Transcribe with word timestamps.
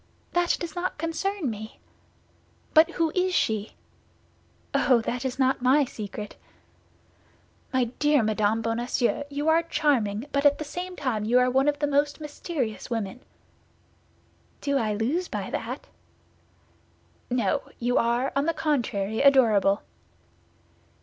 "That 0.33 0.57
does 0.59 0.75
not 0.75 0.97
concern 0.97 1.47
me." 1.51 1.79
"But 2.73 2.89
who 2.93 3.11
is 3.13 3.35
she?" 3.35 3.75
"Oh, 4.73 4.99
that 5.01 5.23
is 5.23 5.37
not 5.37 5.61
my 5.61 5.85
secret." 5.85 6.37
"My 7.71 7.83
dear 7.83 8.23
Madame 8.23 8.63
Bonacieux, 8.63 9.25
you 9.29 9.47
are 9.47 9.61
charming; 9.61 10.25
but 10.31 10.43
at 10.43 10.57
the 10.57 10.63
same 10.63 10.95
time 10.95 11.23
you 11.23 11.37
are 11.37 11.51
one 11.51 11.67
of 11.67 11.77
the 11.77 11.85
most 11.85 12.19
mysterious 12.19 12.89
women." 12.89 13.19
"Do 14.59 14.79
I 14.79 14.95
lose 14.95 15.27
by 15.27 15.51
that?" 15.51 15.85
"No; 17.29 17.61
you 17.77 17.99
are, 17.99 18.31
on 18.35 18.45
the 18.47 18.55
contrary, 18.55 19.21
adorable." 19.21 19.83